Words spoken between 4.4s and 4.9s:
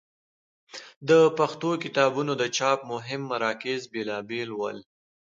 ول.